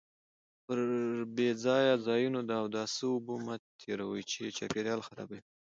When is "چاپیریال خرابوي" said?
4.57-5.41